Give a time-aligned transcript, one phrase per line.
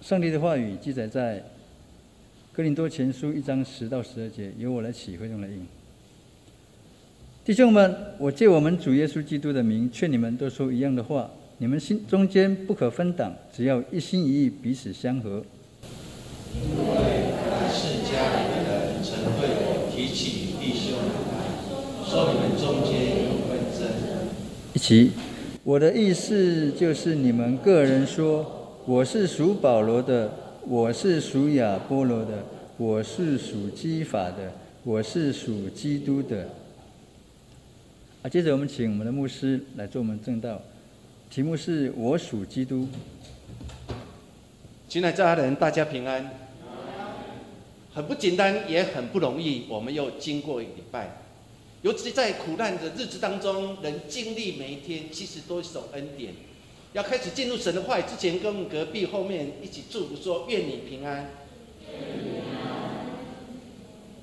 [0.00, 1.42] 上帝的话语记载在
[2.52, 5.66] 哥林多前书一章十到十二节，由我来起，会用来应。
[7.44, 11.30] 弟兄们，我借我们主耶稣基督的名劝你们，都说一样的话。
[11.58, 15.42] 你们心中间不可分党，只要一心一意，彼此相合。
[16.54, 16.94] 因为
[17.50, 20.96] 来世家里的人曾对我提起弟兄
[21.32, 21.36] 来，
[22.06, 23.88] 说你们中间有纷争。
[24.74, 25.12] 一起，
[25.64, 28.55] 我的意思就是你们个人说，
[28.88, 30.32] 我是属保罗的，
[30.64, 32.44] 我是属亚波罗的，
[32.76, 34.52] 我是属基法的，
[34.84, 36.48] 我是属基督的。
[38.22, 40.62] 啊，接着我们请我们的牧师来做我们正道。
[41.28, 42.86] 题目是我属基督。
[44.88, 46.30] 亲爱的家人，大家平安。
[47.92, 49.66] 很不简单，也很不容易。
[49.68, 51.22] 我们又经过一礼拜，
[51.82, 56.32] 尤其在苦难的日子当中，人经历每一天，其实都是种恩典。
[56.96, 61.28] 要开始进入神的话语之前，跟我们隔壁后面一起祝福说：愿你平安。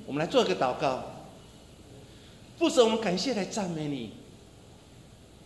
[0.08, 1.04] 我们来做一个祷告。
[2.58, 4.14] 父神，我们感谢来赞美你。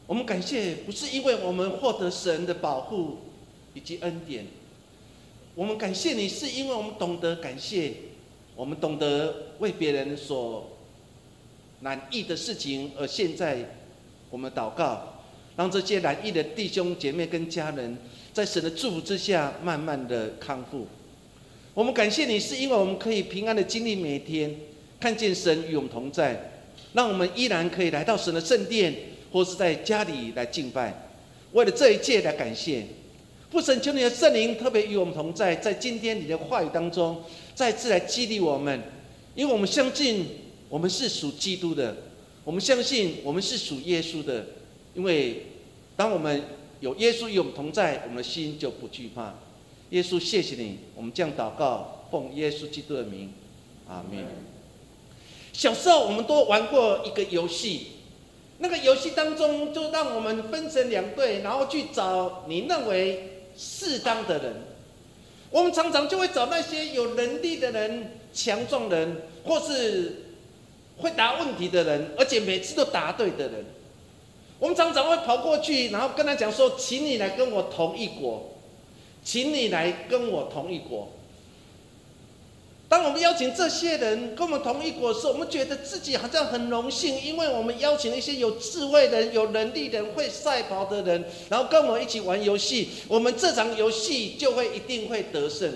[0.05, 3.17] 我们感谢，不是因为我们获得神的保护
[3.73, 4.45] 以及恩典，
[5.53, 7.93] 我们感谢你，是因为我们懂得感谢，
[8.55, 10.77] 我们懂得为别人所
[11.81, 13.75] 难易的事情，而现在
[14.29, 15.16] 我们祷告，
[15.57, 17.97] 让这些难易的弟兄姐妹跟家人，
[18.31, 20.87] 在神的祝福之下，慢慢的康复。
[21.73, 24.55] 我们感谢你，是因为我们可以平安的经历每一天，
[24.97, 26.61] 看见神与我们同在，
[26.93, 28.95] 让我们依然可以来到神的圣殿。
[29.29, 31.11] 或是在家里来敬拜，
[31.51, 32.85] 为了这一切来感谢
[33.51, 37.21] 父神，求你的圣灵特别与我们同在，在今天你的话语当中
[37.53, 38.81] 再次来激励我们，
[39.35, 40.27] 因为我们相信
[40.69, 41.93] 我们是属基督的，
[42.45, 44.47] 我们相信我们是属耶稣的，
[44.97, 45.45] 因为
[45.95, 46.43] 当我们
[46.79, 49.35] 有耶稣与我们同在，我们的心就不惧怕。
[49.91, 53.31] 耶稣，谢谢你，我们这样祷告奉耶稣基督的名，
[53.87, 54.25] 阿门。
[55.53, 57.87] 小时候我们都玩过一个游戏。
[58.57, 64.55] 那个游戏当中，就让我们分成两队，然后去找你认为适当的人。
[65.51, 70.23] 我们常常就会找那些有能力的人、强壮人，或是
[70.97, 73.65] 会答问题的人，而且每次都答对的人。
[74.59, 78.55] 我们常常会跑过去，然后跟他讲说：“请你来跟我同一国，
[79.23, 81.09] 请你来跟我同一国。”
[82.89, 95.69] 当我们邀请这些人跟我们同一国时，我们觉得自己好像很荣幸，因为我们邀请了一些有智慧的人、有能力的人、会赛跑的人，然后跟我们一起玩游戏，我们这场游戏就会一定会得胜。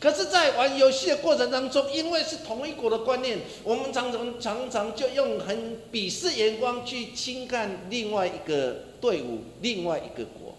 [0.00, 10.54] 可是，在玩游戏的过程当中，因为是同一国的观念，我们常常常常就用很鄙视眼光去轻看另外一个队伍、另外一个国，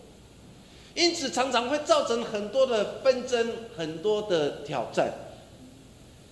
[0.96, 5.14] 因此常常会造成很多的纷争、很多的挑战。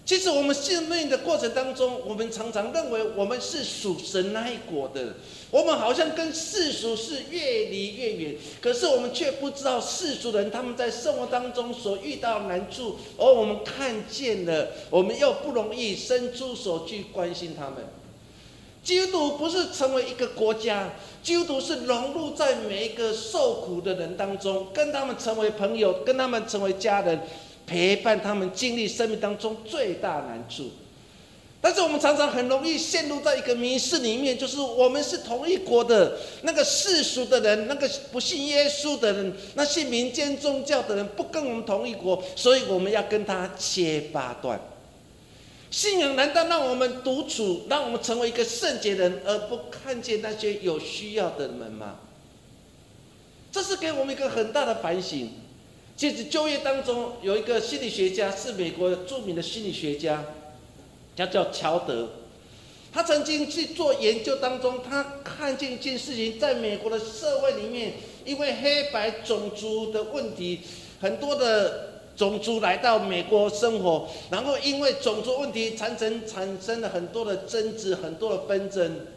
[0.06, 5.14] 其实我们信命的过程当中，我们常常认为我们是属神那一国的，
[5.53, 8.36] 我们好像跟世俗是越离越远。
[8.59, 17.86] 可是我们却不知道世俗人他们在生活当中所遇到的难处，而我们看见了，我们又不容易伸出手去关心他们。
[18.84, 27.22] 基督不是成为一个国家，基督是融入在每一个受苦的人当中，跟他们成为朋友，跟他们成为家人。
[27.66, 30.66] 陪伴他们经历生命当中最大难处，
[31.66, 44.59] 但是我们常常很容易陷入在一个迷失里面，就是我们是同一国的那个世俗的人，那个不信耶稣的人，那些民间宗教的人不跟我们同一国，所以我们要跟他切八段。
[45.72, 51.96] 信仰难道让我们独处，让我们成为一个圣洁人，而不看见那些有需要的人吗？
[53.53, 55.31] 这是给我们一个很大的反省。
[55.96, 60.25] 其实就业当中有一个心理学家，是美国著名的心理学家，
[61.16, 62.09] 他叫乔德。
[62.91, 67.94] 他曾经去做研究当中，他看见一件事情，在美国的社会里面，
[68.24, 70.59] 因为黑白种族的问题，
[71.02, 79.08] 很多的种族来到美国生活，然后因为种族问题产生产生了很多的争执，很多的纷争，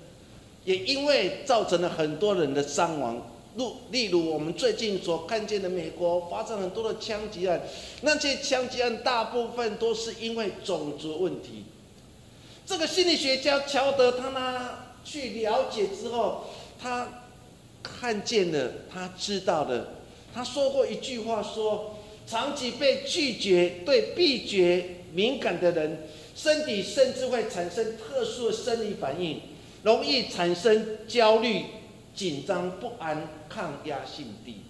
[0.65, 3.31] 也因为造成了很多人的伤亡。
[3.57, 7.61] 如例如我们最近所看见的美国发生很多的枪击案，
[8.01, 11.65] 那些枪击案大部分都是因为种族问题。
[12.67, 14.71] 这个心理学家乔德他呢
[15.05, 16.47] 去了解之后，
[16.83, 17.07] 他
[17.81, 19.89] 看见了，他知道了，
[20.35, 21.97] 他说过一句话说：
[22.27, 29.41] 长期被拒绝、对拒绝敏感的人，身体甚至会产生特殊的生理反应，
[29.85, 31.63] 容易产生焦虑。
[32.17, 34.63] 紧张不安、抗压性低，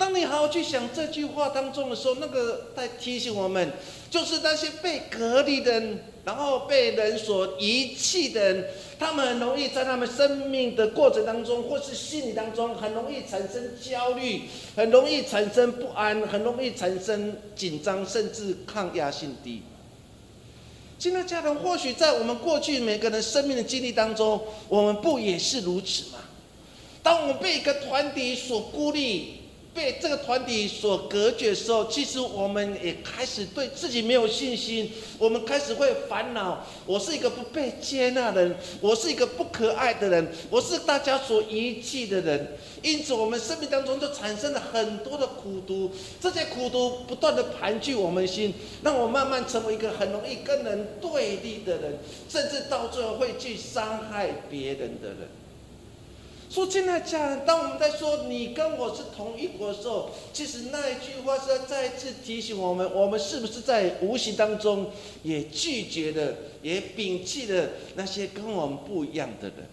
[0.00, 3.70] 当你好好去想这句话当中的时候，那个在提醒我们，
[4.10, 8.64] 就是那些被隔离的人，然后被人所遗弃的人，
[8.98, 14.44] 他们很容易在他们生命的过程当中，或是心理当中，很容易产生焦虑，
[14.74, 19.60] 很容易产生不安，很容易产生紧张，甚至抗压性低。
[20.98, 26.20] 亲爱家人，或许在我们过去每个人生命的经历当中，我们不也是如此吗？
[27.02, 29.39] 当我们被一个团体所孤立，
[29.72, 34.90] 被这个团体所隔绝的时候，其实我们也开始对自己没有信心。
[35.18, 42.56] 我们开始会烦恼：我是一个不被接纳的人，我是一个不可爱的人，我是大家所遗弃的人。
[42.82, 45.90] 因此，我们生命当中就产生了很多的苦毒。
[46.20, 55.28] 这些苦毒不断的盘踞我们心，让我慢慢成为一个很容易跟人对立的人，甚至到最后会去伤害别人的人。
[56.50, 64.90] 说真的家人，当我们在说你跟我是同一国的时候，其实那一句话是在再一次提醒我们：我们是不是在无形当中
[65.22, 69.68] 也拒绝了、也摒弃了那些跟我们不一样的人？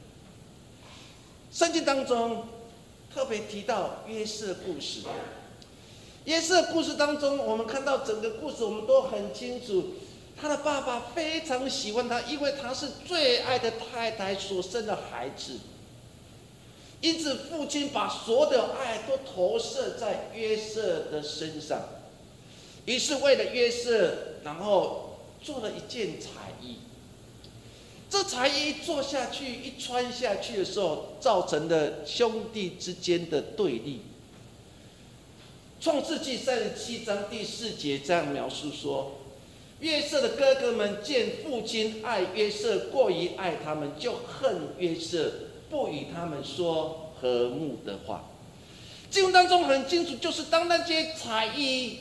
[1.51, 2.43] 圣经当中
[3.11, 4.99] 特别提到约瑟故事。
[6.25, 9.93] 约瑟故事当中，我们看到整个故事，我们都很清楚，
[10.39, 15.53] 他的爸爸非常喜欢他，因为他是最爱的太太所生的孩子。
[16.99, 21.89] 因此，父亲把所有的爱都投射在约瑟的身上。
[22.85, 26.77] 于是，为了约瑟，然后做了一件彩衣。
[28.09, 34.01] 这彩衣做下去、一穿下去的时候，造成了兄弟之间的对立。
[35.79, 39.17] 创世纪三十七章第四节这样描述说：
[39.81, 45.31] 约瑟的哥哥们见父亲爱约瑟过于爱他们，就恨约瑟。
[45.69, 48.25] 不与他们说和睦的话。
[49.09, 51.99] 经文当中很清楚，就是当那些彩衣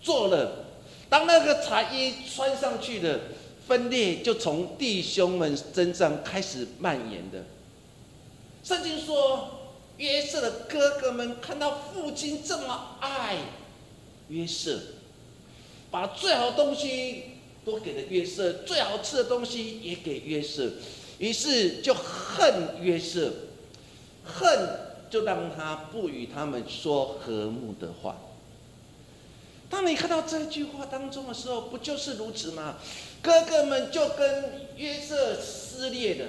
[0.00, 0.66] 做了，
[1.08, 3.20] 当那个彩衣穿上去的
[3.66, 7.44] 分裂，就从弟兄们身上开始蔓延的。
[8.62, 13.36] 圣经说，约瑟的哥哥们看到父亲这么爱
[14.28, 14.78] 约瑟，
[15.90, 17.24] 把最好的东西
[17.64, 20.70] 都给了约瑟，最好吃的东西也给约瑟。
[21.20, 23.30] 于是就恨约瑟，
[24.24, 24.68] 恨
[25.10, 28.16] 就让他不与他们说和睦的话。
[29.68, 32.76] 当你看到这句话当中的时候，不就是如此吗？
[33.20, 36.26] 哥哥们就跟约瑟撕裂了，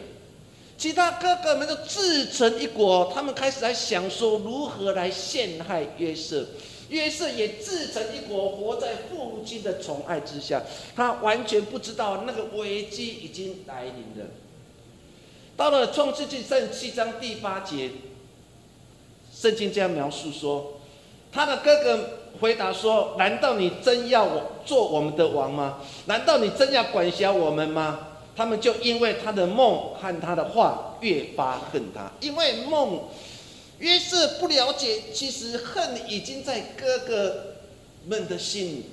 [0.77, 6.45] 其他哥哥们都自成一国，他们开始在想说如何来陷害约瑟。
[6.89, 10.61] 约瑟也自成一国，活在父亲的宠爱之下，
[10.93, 14.29] 他完全不知道那个危机已经来临了。
[15.62, 17.92] 到了创世纪三七章第八节，
[19.31, 20.80] 圣经这样描述说
[21.31, 22.10] ：“他的哥哥
[22.40, 25.78] 回答说：‘难道你真要我做我们的王吗？
[26.06, 33.04] 难道你真要管辖我们吗？’他们就因为他的梦和他的话越发恨他，因为梦
[33.78, 37.54] 约瑟不了解，其实恨已经在哥哥
[38.08, 38.86] 们的心里。”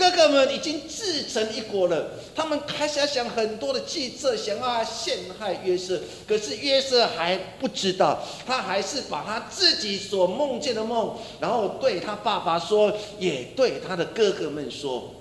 [0.00, 6.00] 哥哥们已经自成一国了，他们开始要想很多的计策，想要陷害约瑟。
[6.26, 15.16] 可是约瑟还不知道，他还是把他自己所梦见的梦，然后对他爸爸说，也对他的哥哥们说。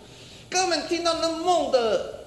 [0.49, 2.21] 哥们听到那梦的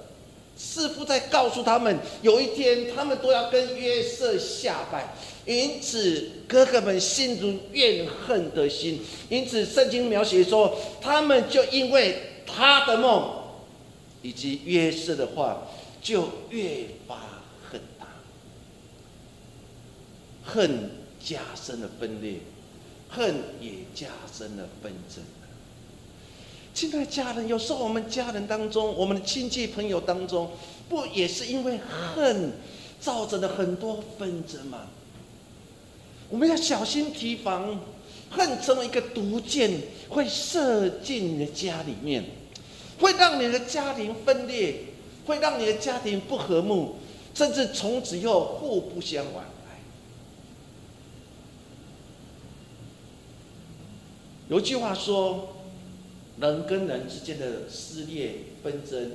[0.55, 5.15] 师傅在告诉他们，有一天他们都要跟约瑟下拜，
[5.47, 9.01] 因此哥哥们心中怨恨的心。
[9.29, 12.29] 因此圣经描写说，他们就因为。
[12.45, 13.43] 他的梦，
[14.21, 15.67] 以及约瑟的话，
[16.01, 17.17] 就越发
[17.69, 18.07] 恨他，
[20.43, 20.91] 恨
[21.23, 22.39] 加深了分裂，
[23.09, 25.23] 恨也加深了纷争。
[26.73, 30.51] 亲爱的家人，有时候我们家人当中，我们的亲戚朋友当中，
[30.89, 31.79] 不也是因为
[32.15, 32.53] 恨，
[32.99, 34.87] 造成了很多纷争吗？
[36.29, 37.79] 我们要小心提防。
[38.35, 39.71] 恨成为一个毒箭，
[40.09, 42.23] 会射进你的家里面，
[42.99, 44.75] 会让你的家庭分裂，
[45.25, 46.95] 会让你的家庭不和睦，
[47.35, 49.79] 甚至从此以后互不相往来。
[54.49, 55.55] 有句话说，
[56.39, 59.11] 人跟人之间的撕裂纷争，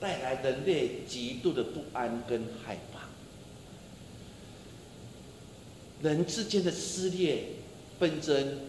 [0.00, 3.00] 带来人类极度的不安跟害怕。
[6.02, 7.44] 人之间的撕裂。
[7.98, 8.60] 纷争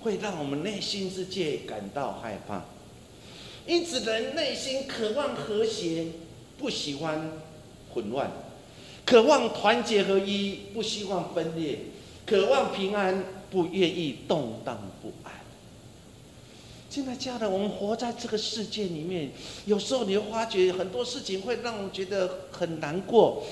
[0.00, 2.64] 会让我们内心世界感到害怕，
[3.66, 6.06] 因此人内心渴望和谐，
[6.58, 7.32] 不喜欢
[7.92, 8.28] 混乱；
[9.04, 11.78] 渴望团结合一，不希望分裂；
[12.24, 15.32] 渴望平安，不愿意动荡不安。
[16.90, 19.30] 现在家人，我们活在这个世界里面，
[19.66, 23.44] 有时候你会发觉很多事情会让我们觉得很难过。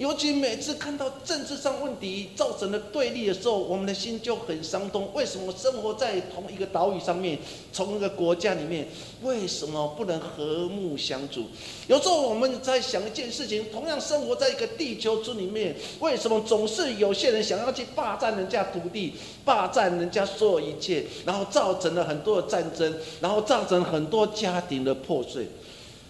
[0.00, 5.10] 尤其每次看到政治上问题造成的对立的时候，我们的心就很伤痛。
[5.12, 7.38] 为什么生活在同一个岛屿上面，
[7.70, 8.88] 同一个国家里面，
[9.20, 11.44] 为什么不能和睦相处？
[11.86, 19.12] 有时候我们在想一件事情：同样生活在一个地球村里面，为什么总是有些人想要去霸占人家土地，
[19.44, 22.90] 霸占人家所有一切，然后造成了很多的战争，
[23.20, 25.46] 然后造成很多家庭的破碎？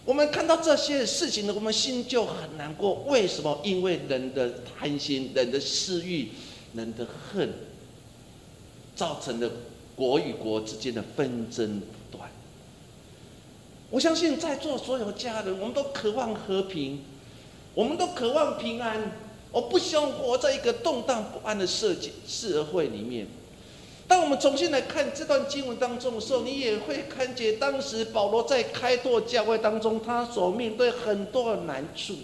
[0.04, 3.04] 我们看到这些事情呢，我们心就很难过。
[3.06, 3.60] 为什么？
[3.62, 6.30] 因为人的贪心、人的私欲、
[6.74, 7.52] 人的恨，
[8.96, 9.50] 造成了
[9.94, 12.30] 国与国之间的纷争不断。
[13.90, 17.00] 我相信在座所有家人，我们都渴望和平，
[17.74, 19.12] 我们都渴望平安，
[19.52, 21.94] 我不希望活在一个动荡不安的社
[22.26, 23.26] 社会里面。
[24.10, 32.16] 当我们重新来看这段经文当中的时候，你也会看见当时保罗在开拓教会当中，他所面对很多的难处。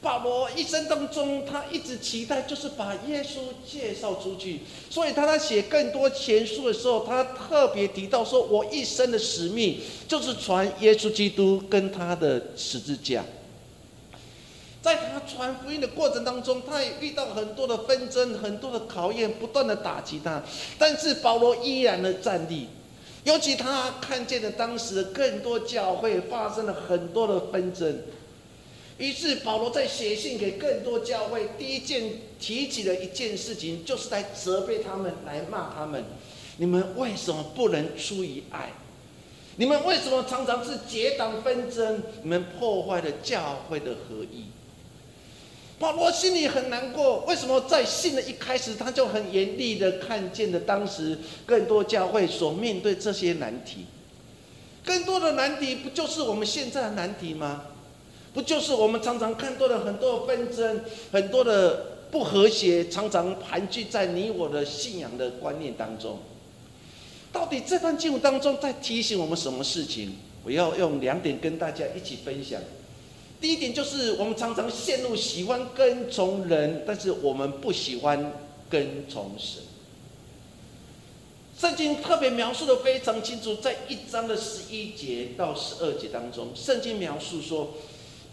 [0.00, 13.24] 保罗一生当中，他一直期待就是把耶稣介绍出去，所以他在写更多前书的时候，他特别提到说：“我一生的使命就是传耶稣基督跟他的十字架。”
[14.80, 20.42] 在他传福音的过程当中，他也遇到很多的纷争、很多的考验，不断的打击他。
[20.78, 22.68] 但是保罗依然的站立，
[23.24, 28.02] 尤其他看见了当时更多教会发生了很多的纷争。
[28.98, 36.04] 于是保罗在写信给更多教会，第一件提起的一件事情，就是来责备他们，来骂他们：
[36.56, 38.72] 你们为什么不能出于爱？
[39.56, 42.02] 你们为什么常常是结党纷争？
[42.22, 44.44] 你们破坏了教会的合一。
[45.78, 51.16] 保罗心里很难过，为什么在信的一开始他就很严厉的看见了当时
[51.46, 53.86] 更多教会所面对这些难题？
[54.84, 57.62] 更多的难题不就是我们现在的难题吗？
[58.34, 60.80] 不就是我们常常看到的很多纷争、
[61.12, 66.18] 很多的不和谐，常常盘踞在你我的信仰的观念当中？
[67.32, 70.16] 到底这段经文当中在提醒我们什么事情？
[70.44, 72.60] 我要用两点跟大家一起分享。
[73.40, 78.32] 第一点就是我们常常陷入喜欢跟从人，但是我们不喜欢
[78.68, 79.62] 跟从神。
[81.56, 87.74] 圣经特别描述的非常清楚，在一章的十一节到十二节当中，圣经描述说：“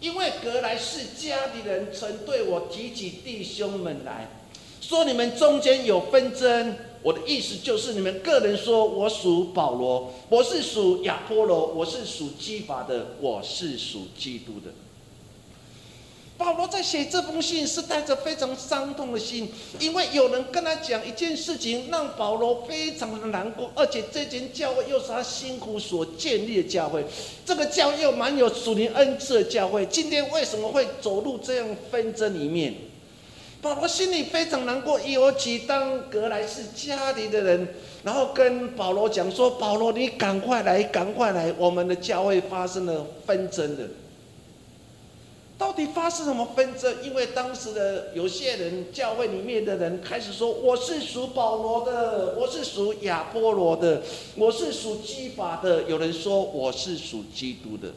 [0.00, 4.28] 因为格莱士家的人曾对我提起弟兄们来
[4.80, 6.76] 说，你们中间有纷争。
[7.02, 14.72] 我的意思就是，你们个人说我属保罗，我是属亚波罗，我是属基法的，我是属基督的。”
[16.38, 19.50] 保罗在写这封信是带着非常伤痛的心，
[19.80, 27.04] 因为有人跟他讲一件事情，让保罗非常的难过，而且这间教会又是他辛苦所建立的教会，
[27.44, 32.74] 这个教会又蛮有属灵恩赐的教会，今天为什么会走入这样纷争里面？
[33.62, 37.66] 保罗心里非常难过，尤其当格莱士家里的人，
[38.04, 43.88] 然后跟保罗讲说：“保罗，你赶快来，赶快来，我们的教会发生了纷争的。”
[45.58, 47.02] 到底发生什么纷争？
[47.02, 54.02] 因为当时的有些人，教会里面的人开始说：“我是属保罗的，我是属亚波罗的，
[54.36, 57.94] 我是属基法的。”有人说：“我是属基督的。”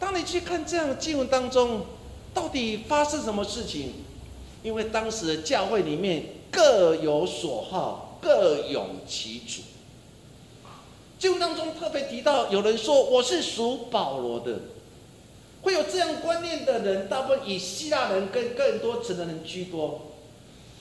[0.00, 1.82] 当你去看这样的经文当中，
[2.32, 3.92] 到底发生什么事情？
[4.62, 9.60] 因为当时的教会里面各有所好，各有其主。
[11.18, 14.58] 经文当中特别提到，有人说：“我是属保罗的。”
[15.62, 20.12] 会有这样观念的人，大部分以希腊人跟更多层的人居多。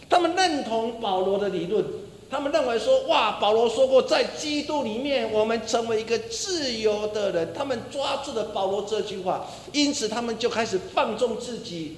[0.10, 1.86] 他们认同保罗的理论，
[2.30, 7.54] 他们认为说：哇，保罗说过，在基督里面，我们成为一个自由的人。
[7.54, 11.98] 他们抓住了保罗这句话，因此他们就开始放纵自己，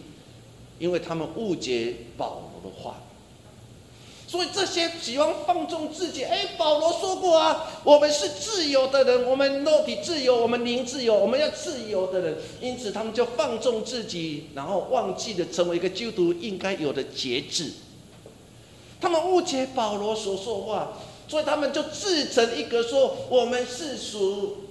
[0.78, 2.98] 因为他们误解保罗的话。
[4.34, 12.38] 所以这些喜欢放纵自己，哎，保罗说过啊，我们是自由的人，我们肉体自由，我们灵自由，我们要自由的人。
[12.60, 17.74] 因此，他们就放纵自己，然后忘记了成为一个基督徒应该有的节制。
[19.00, 20.94] 他们误解保罗所说话，
[21.28, 24.64] 所以他们就自成一格，说我们是属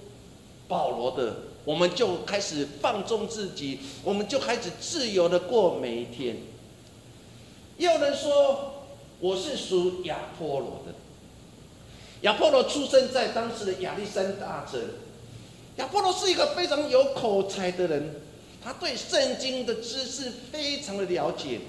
[0.67, 6.39] 保罗的，我们就开始放纵自己，我们就开始自由的过每一天。
[7.79, 8.72] 有人说。
[9.23, 10.93] 我是属亚波罗的。
[12.23, 14.81] 亚波罗出生在当时的亚历山大城。
[15.77, 18.17] 亚波罗是一个非常有口才的人，
[18.61, 21.61] 他对圣经的知识非常的了解。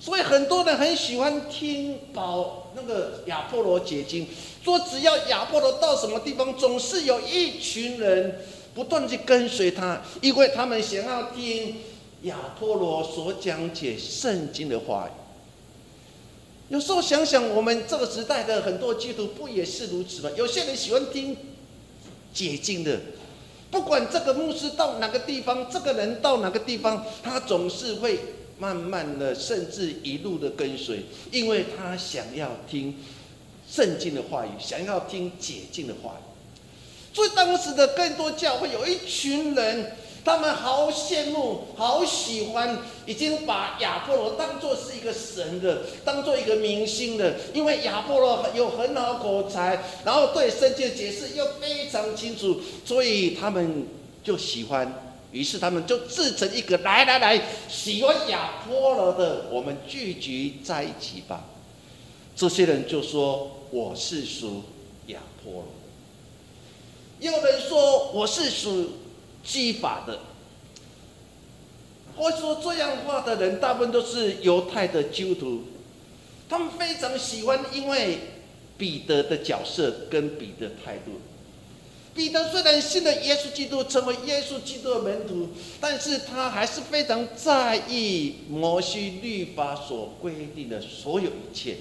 [0.00, 4.26] 所以很多人很喜欢听保那个亚波罗解经，
[4.64, 8.40] 说只要亚波罗到什么地方，总是有一群人
[8.74, 11.76] 不断去跟随他，因为他们想要听
[12.22, 15.25] 亚波罗所讲解圣经的话语。
[16.68, 20.30] 有时候想想，我们这个时代的很多基督徒不也是如此吗？
[20.36, 21.36] 有些人喜欢听
[22.32, 23.00] 解经的，
[23.70, 28.18] 不管这个牧师到哪个地方，这个人到哪个地方，他总是会。
[28.58, 32.96] 慢慢的，甚至一路的跟随，因为他想要听
[33.70, 36.24] 圣经的话语，想要听解禁的话语。
[37.14, 39.92] 所以当时的更多教会有一群人，
[40.26, 53.86] 他们好羡慕，好喜欢，已经把亚波罗当做是一个神的，当做一个明星的，因为亚波罗有很好口才，然后对圣经的解释又非常清楚，所以他们
[54.24, 54.92] 就喜欢。
[55.30, 61.44] 于是他们就自成一个，来来来，喜欢亚波罗的，我们聚集在一起吧。
[62.34, 64.64] 这些人就说：“我是属
[65.06, 65.64] 亚波罗。”
[67.20, 68.90] 有人说：“我是属
[69.46, 70.18] 基法的。”
[72.16, 75.64] 会说这样话的人，大部分都是犹太的基督徒，
[76.48, 78.18] 他们非常喜欢，因为
[78.78, 81.20] 彼得的角色跟彼得态度。
[82.14, 91.76] 彼得虽然信了耶稣基督，成为耶稣基督的门徒，但是他还是非常在意摩西律法所规定的所有一切。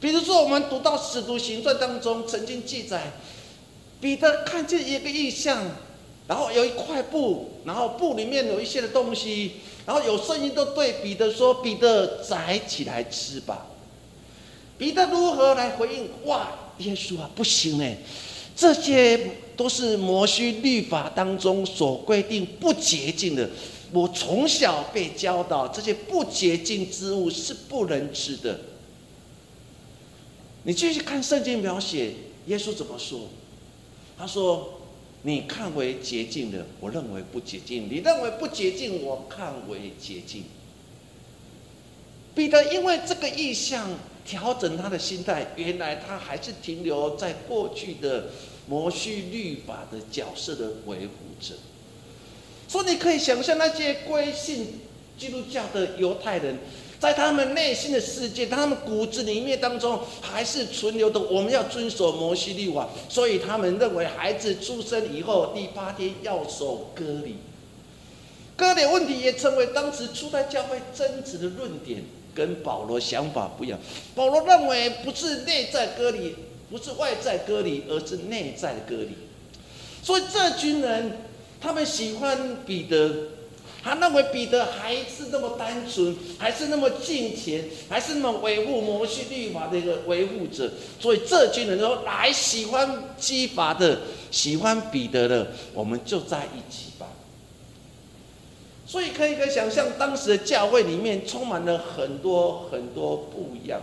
[0.00, 3.12] 比如说，我们读到使徒行传当中曾经记载，
[4.00, 5.64] 彼得看见一个异象，
[6.28, 9.52] 然后有一块布，然后布里面有一些的东西，
[9.84, 13.66] 然后有声音都对彼得说：“彼得摘起来吃吧。”
[14.78, 16.08] 彼得如何来回应？
[16.26, 16.48] 哇，
[16.78, 17.98] 耶稣啊，不行哎！
[18.56, 19.18] 这些
[19.56, 23.48] 都是摩西律法当中所规定不洁净的。
[23.92, 28.60] 我从小被教导，这些不洁净之物是不能吃的。
[30.64, 32.12] 你继续看圣经描写，
[32.46, 33.28] 耶稣怎么说？
[34.18, 34.80] 他说
[35.22, 40.44] ：“你看为洁净的，我认为不洁净；你认为不洁净，我看为洁净。”
[42.34, 43.90] 彼得因为这个意向。
[44.24, 48.26] 调整他的心态，原来他还是停留在过去的
[48.68, 51.56] 摩西律法的角色的维护者。
[52.68, 54.78] 所以你可以想象那些归信
[55.18, 56.56] 基督教的犹太人，
[57.02, 67.38] 在他们内心的世界，他们骨子里面当中还是存留的我们要遵守摩西律法，所以他们认为孩子出生以后第八天要守割礼。
[68.56, 72.04] 割礼问题也成为当时初代教会争执的论点。
[72.34, 73.78] 跟保罗想法不一样，
[74.14, 76.34] 保罗认为不是内在割礼，
[76.70, 79.10] 不是外在割礼，而是内在的割礼。
[80.02, 81.18] 所以这群人，
[81.60, 83.10] 他们喜欢彼得，
[83.82, 90.70] 他认为彼得还是那么单纯，还是那么敬虔，还是那么维护摩西律法的一个维护者。
[91.00, 97.08] 所以这群人说，来喜欢基法的，喜欢彼得的，我们就在一起吧。
[98.86, 103.80] 所以可以可以想象，当时的教会里面充满了很多很多不一样。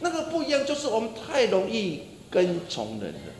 [0.00, 3.32] 那个不一样，就是我们太容易跟从人了。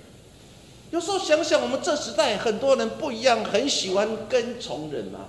[0.93, 5.27] 有时候想想，我们这时代很多人不一样，很喜欢跟从人啊，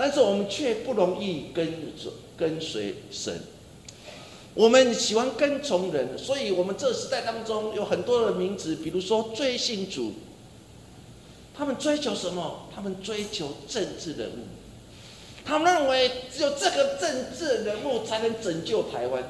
[0.00, 1.74] 但是我们却不容易跟
[2.34, 3.38] 跟随神。
[4.54, 10.14] 我们喜欢跟从人，所以我们这时代当中有很多的名字，比如说追星族，
[11.54, 12.66] 他们追求什么？
[12.74, 14.48] 他们追求政治人物。
[15.44, 19.22] 他们认为只有这个政治人物才能拯救台湾，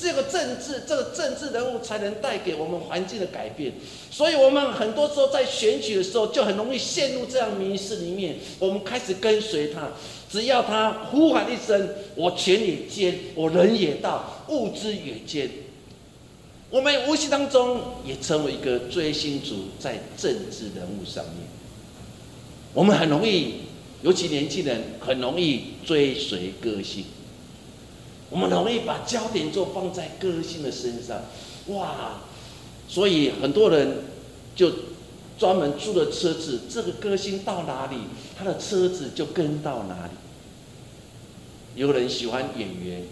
[0.00, 3.72] 这个政治这个政治人物才能带给我们环境的改变，
[4.10, 8.36] 所以我们很多时候在选举的时候就很容易陷入这样迷失里面。
[8.60, 9.90] 我们开始跟随他，
[10.30, 15.50] 只要他呼喊一声，我钱也捐，我人也到，物资也捐。
[16.70, 21.48] 我们无形当中也成为一个追星族，在政治人物上面，
[22.72, 23.66] 我们很容易。
[24.00, 27.04] 尤其年轻人很容易追随歌星，
[28.30, 31.22] 我们容易把焦点就放在歌星的身上，
[31.68, 32.20] 哇！
[32.86, 33.98] 所以很多人
[34.56, 34.72] 就
[35.38, 37.96] 专门租了车子，这个歌星到哪里，
[38.36, 40.12] 他的车子就跟到哪里。
[41.74, 43.04] 有人喜欢演员，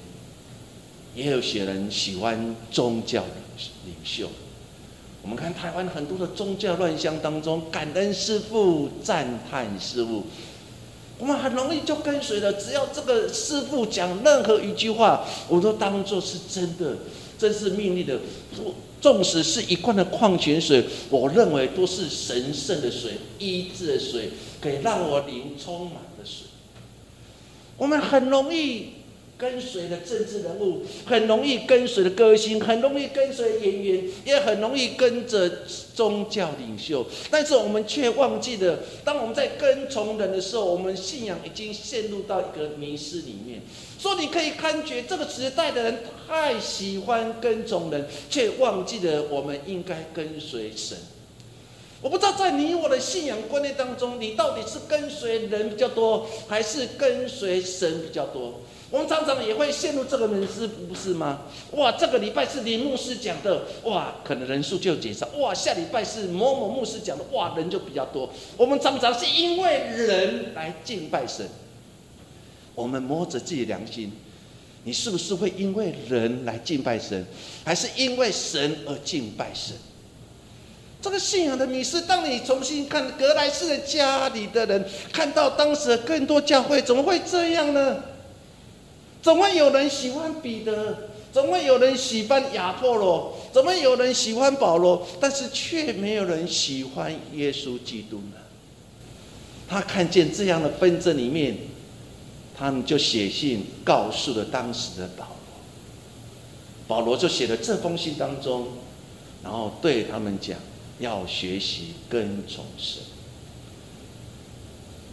[1.14, 3.24] 也有些人喜欢宗教
[3.84, 4.28] 领袖。
[5.22, 10.24] 我们看台湾很多的宗教乱象当中，感恩师父，赞叹师父。
[11.18, 16.96] 我们很容易就跟随了，只要这个师傅讲任何一句话，我都当做是真的，
[17.38, 18.18] 真是命令的。
[18.98, 26.46] 纵使是一罐的矿泉水，我认为都是神圣的水，医治的水，可以让我灵充满的水。
[27.76, 28.94] 我们很容易
[29.38, 35.50] 跟随的政治人物，很容易跟随的歌星，很容易跟随演员，也很容易跟着
[35.94, 37.06] 宗教领袖。
[37.30, 43.60] 但是我们却忘记了，当我们在跟从人的时候，我们信仰已经陷入到一个迷失里面。
[43.98, 50.96] 说你可以感觉这个时代的人太喜欢跟从人，却忘记了我们应该跟随神。
[52.02, 58.60] 我不知道在你我的信仰观念当中，你到底是跟随人比较多，还是跟随神比较多？
[58.90, 61.40] 我们常常也会陷入这个迷思，不是吗？
[61.72, 68.32] 哇，这个礼拜是林牧师讲的，哇，可能人数就减少；哇，下礼拜是某某牧师讲的，哇，人就比较多。
[68.56, 71.48] 我们常常是因为人来敬拜神。
[72.76, 74.12] 我们摸着自己良心，
[74.84, 77.26] 你是不是会因为人来敬拜神，
[77.64, 79.74] 还是因为神而敬拜神？
[81.02, 88.00] 这个信仰的迷失，当你重新看格莱斯的家里的人，看到当时的更多教会，怎么会这样呢？
[89.22, 98.38] 总会有人喜欢彼得，总会有人喜欢亚波罗，怎么有人喜欢保罗，但是却没有人喜欢耶稣基督呢？
[99.68, 101.56] 他看见这样的纷争里面，
[102.56, 105.36] 他们就写信告诉了当时的保罗。
[106.86, 108.68] 保罗就写了这封信当中，
[109.42, 110.56] 然后对他们讲。
[110.98, 113.02] 要学习跟从神。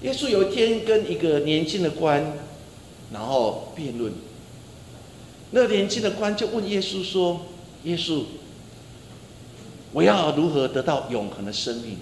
[0.01, 2.37] 耶稣有一天跟一个年轻的官，
[3.13, 4.11] 然后辩论。
[5.51, 7.41] 那年轻的官就问耶稣说
[7.85, 8.23] ：“耶稣，
[9.91, 11.97] 我要如何得到永恒的生命？”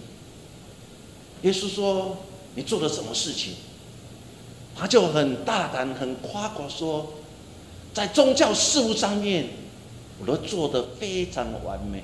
[1.44, 2.18] 耶稣说
[2.56, 3.54] ：“你做了什么事情？”
[4.74, 7.12] 他就很大胆、很夸夸说
[7.94, 9.50] ：“在宗教事务上面，
[10.20, 12.04] 我都做得非常完美。”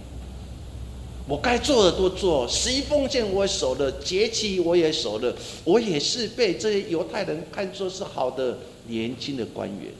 [1.30, 8.58] 我该做的都做，十一奉献我也守了，节期我也守了，我也是被这些犹太人看作是好的
[8.88, 9.92] 年轻的官员。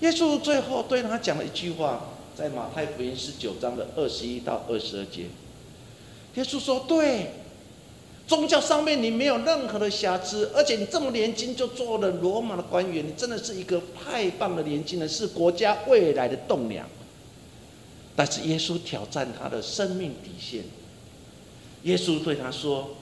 [0.00, 2.04] 耶稣最后对他讲了一句话，
[2.36, 5.26] 在马太福音十九章的二十一到二十二节，
[6.34, 7.30] 耶稣说：“对，
[8.26, 16.86] 宗教上面你没有任何的瑕疵，而且你这么年轻就做了罗马的官员，你真的是一个太棒的年轻人，是国家未来的栋梁。”
[18.16, 20.64] 但是耶稣挑战他的生命底线。
[21.84, 22.96] 耶稣对他说：“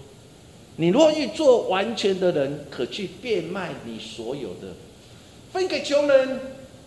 [0.77, 4.69] 你若欲做完全的人，可去变卖你所有的，
[5.53, 6.41] 分给穷人，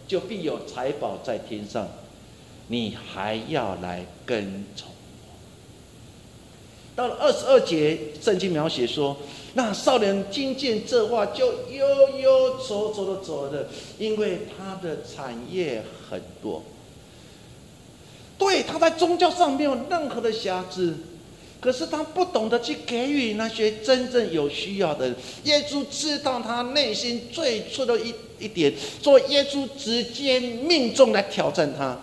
[0.07, 1.87] 就必有财宝在天上。
[2.67, 4.93] 你还要来跟从我。”
[6.97, 9.15] 到了二十二节，圣经描写说
[9.53, 13.67] ：“那少年听见这话，就悠悠走走的走了，
[13.99, 16.63] 因为他的产业很多。”
[18.39, 20.95] 对，他在宗教上没有任何的瑕疵，
[21.65, 25.15] 可是他不懂得去给予那些真正有需要的人。
[25.45, 31.99] 耶稣知道他内心最初的一一点，所以耶稣直接命中来挑战他。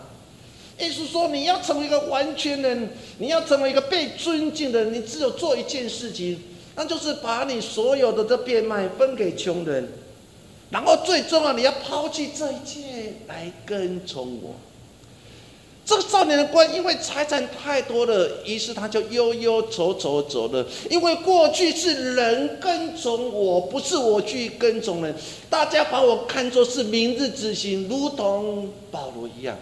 [0.78, 6.36] 耶稣说：“你要成为一个完全人，你要成为一个被尊敬的人，你只有做一件事情，
[6.74, 9.86] 那就是把你所有的这变卖分给穷人，
[10.70, 14.56] 然后最重要，你要抛弃这一切来跟从我。”
[15.92, 20.64] 这个少年的官因为财产太多了，于是他就悠悠走走走了。
[20.88, 25.14] 因为过去是人跟从我，不是我去跟从人。
[25.50, 29.54] 大家把我看作是明日之星，如同保罗一样。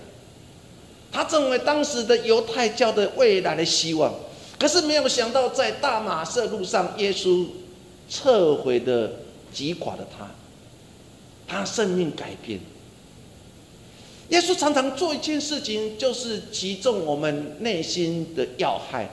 [1.10, 4.14] 他认为当时的犹太教的未来的希望。
[4.56, 7.44] 可是没有想到，在大马色路上，耶稣
[8.08, 9.10] 撤回的
[9.52, 10.30] 击垮了他，
[11.48, 12.60] 他生命改变。
[14.30, 19.08] 耶稣常常做一件事情，就是击中我们内心的要害，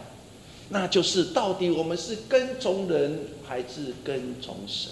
[0.69, 4.91] 那就是到底我们是跟从人还是跟从神？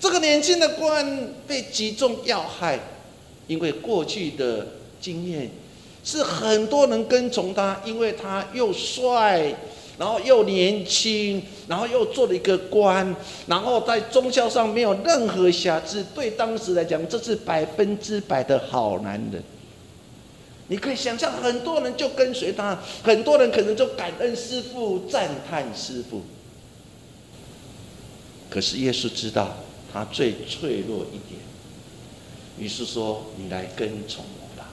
[0.00, 2.80] 这个年轻的官被击中要害，
[3.46, 4.66] 因为过去的
[5.00, 5.50] 经验
[6.02, 9.54] 是很多人跟从他，因为他又帅。
[9.98, 13.14] 然后又年轻，然后又做了一个官，
[13.46, 19.40] 然后在宗教上没有任何瑕疵，对当时来讲，这是百分之百的好男人。
[20.66, 26.22] 你可以想象，很多人就跟随他，很多人可能就感恩师傅、赞叹师傅。
[28.48, 29.54] 可是耶稣知道
[29.92, 31.40] 他最脆弱一点，
[32.58, 34.70] 于是说：“你来跟从我吧，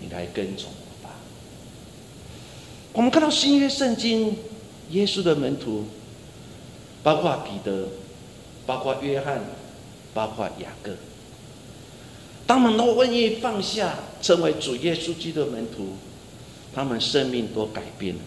[0.00, 1.12] 你来跟从。”我吧。”
[2.94, 4.38] 我们看到新约圣经，
[4.90, 5.86] 耶稣的门徒，
[7.02, 7.88] 包括彼得，
[8.64, 9.44] 包括约翰，
[10.14, 10.94] 包括雅各，
[12.46, 15.96] 他们都愿意放下，成为主耶稣基督的门徒，
[16.74, 18.20] 他们生命都改变了。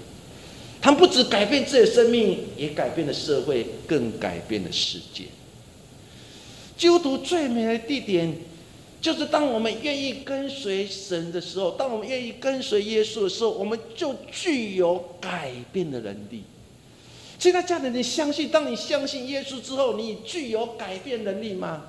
[0.81, 5.25] 他们不止改变自己的生命，也改变了社会，更改变了世界。
[6.77, 8.33] 基督徒最美的地点，
[9.01, 16.43] 就是当我们愿意跟随神的时候，当我们愿意跟随耶稣的时候，我们就具有改变的能力。
[17.37, 18.49] 现在，家人，你相信？
[18.49, 21.85] 当你相信耶稣之后，你具有改变能力吗？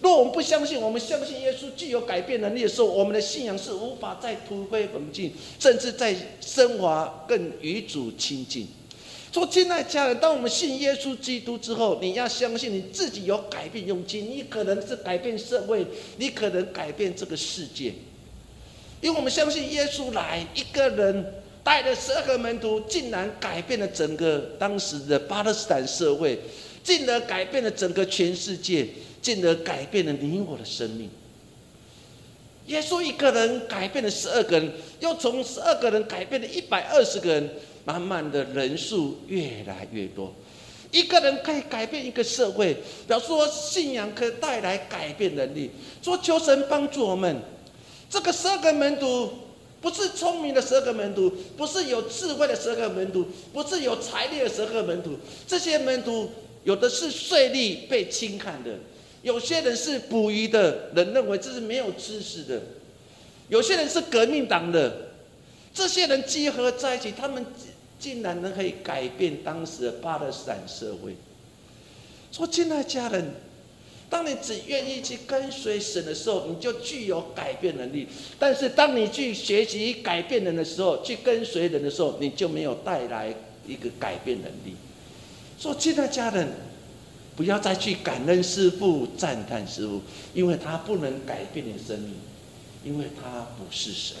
[0.00, 8.66] 若我们不相信，我们相信耶稣具有改变能力的时候，我们的信仰是无法再突飞猛进，甚至在升华更与主亲近。
[9.32, 14.20] 说，亲爱家人，当我们信耶稣基督之后，你要相信你自己有改变勇气。
[14.20, 15.86] 你可能是改变社会，
[16.18, 17.94] 你可能改变这个世界，
[19.00, 21.34] 因为我们相信耶稣来一个人。
[21.64, 26.36] 带了十二个门徒，竟然改变了整个当时的巴勒斯坦社会，
[26.82, 28.84] 进而改变了整个全世界，
[29.20, 31.08] 进而改变了你我的生命。
[32.66, 37.48] 耶稣一个人改变了十二个人，又从十二个人改变了一百二十个人，
[37.84, 40.32] 慢慢的人数越来越多。
[40.90, 45.70] 一个人可以改变一个社会，表示说信仰可以带来改变能力。
[46.02, 47.40] 说求神帮助我们，
[48.10, 49.30] 这个十二个门徒。
[49.80, 55.18] 不是聪明的十二个门徒，不是有智慧的十二个门徒，不是有财力的十二个门徒。
[55.44, 56.30] 这些门徒
[56.62, 58.70] 有的是税吏被轻看的，
[59.22, 62.62] 有些人是捕鱼的人认为这是没有知识的，
[63.48, 65.08] 有些人是革命党的。
[65.74, 67.44] 这些人集合在一起，他们
[68.02, 71.14] 竟然能可以改变当时的巴勒斯坦社会。
[72.32, 73.32] 说，亲爱的家人。
[74.10, 78.06] 当你只愿意去跟随神的时候，你就具有改变能力；
[78.38, 83.34] 但是当你去学习改变人的时候，去跟随人的时候，你就没有带来
[83.66, 84.76] 一个改变能力。
[85.58, 86.46] 说，亲爱的家人，
[87.34, 90.02] 不要再去感恩师傅、赞叹师傅，
[90.34, 92.14] 因为他不能改变你的生命，
[92.84, 94.18] 因为他不是神，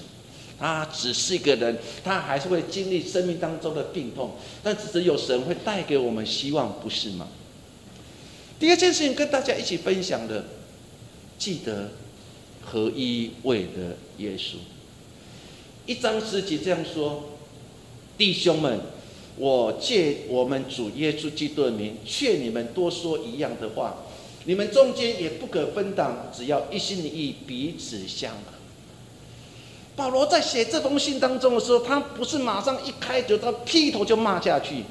[0.62, 7.26] 他只是一个人，他还是会经历生命当中的病痛，但只是有神会带给我们希望，不是吗？
[8.60, 10.44] 第二件事情跟大家一起分享的，
[11.36, 11.90] 记得
[12.60, 14.58] 合一位的耶稣。
[15.84, 17.30] 一章十节这样说
[18.16, 18.82] ：“弟兄们，
[19.34, 23.96] 我借我们主耶稣基督的名，劝你们多说一样的话。
[24.44, 28.52] 你们中间也不可分党，只要一心一意，彼此相合。”
[29.94, 34.84] 保罗在写这封信当中的时候，他不是马上一开就他劈头就骂下去，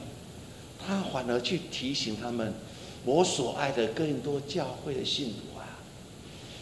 [0.86, 2.54] 他反而去提醒他们。
[3.04, 5.82] 我所爱的更多教会的信徒啊，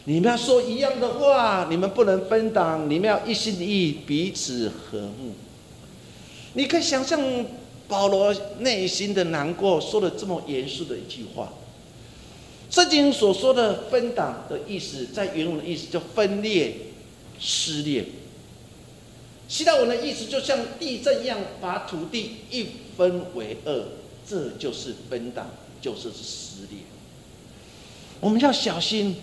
[0.05, 5.33] 你们要说一样的话，你们不能分党，你们要一心一意，彼此和睦。
[6.53, 7.19] 你可以想象
[7.89, 11.51] 保罗内心的难过，说了这么严肃的一句话。
[12.69, 16.73] 圣经所说的分党的意思，在原文的意思叫分裂、
[17.37, 18.05] 撕裂。
[19.49, 23.83] 希腊文的意思就像地震一样，把土地一分为二，
[24.25, 25.49] 这就是分党。
[25.81, 26.79] 就是撕裂，
[28.19, 29.15] 我们要小心，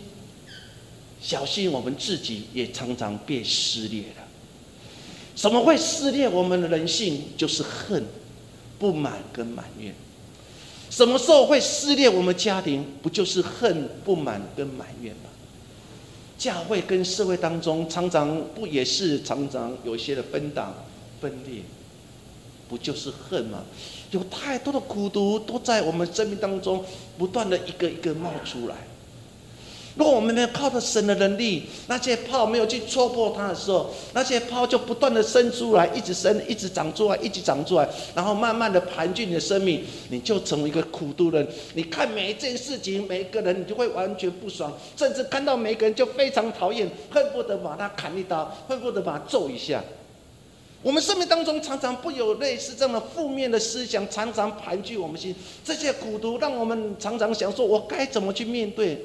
[1.21, 4.27] 小心我们自己也常常被撕裂了。
[5.35, 7.25] 什么会撕裂我们的人性？
[7.37, 8.07] 就是恨、
[8.79, 9.95] 不满跟埋怨。
[10.89, 12.83] 什么时候会撕裂我们家庭？
[13.03, 15.26] 不就是恨、不满跟埋怨吗？
[16.39, 20.75] 教会跟社会当中，常常不也是常常有一些的分党、
[21.21, 21.63] 分裂，
[22.69, 23.65] 不就是恨吗？
[24.11, 26.85] 有太多的苦毒都在我们生命当中
[27.19, 28.77] 不断的一个一个冒出来。
[29.97, 41.49] 如果我们没有靠着神的能力，那些泡没有去戳破它的时候，那些泡就不断的生出来，一直生，一直长出来，一直长出来，然后慢慢的盘踞你的生命，你就成为一个苦毒人。
[41.73, 49.83] 你看每一件事情，每一个人，你就会完全不爽，甚至看到每一个人就非常讨厌，恨不得把他砍一刀，恨不得把他揍一下。
[50.83, 55.35] 我们生命当中常常不有类似这样的负面的思想，常常盘踞我们心。
[55.65, 59.05] 这些苦毒让我们常常想说：我该怎么去面对？